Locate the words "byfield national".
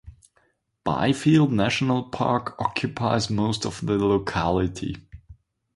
0.83-2.09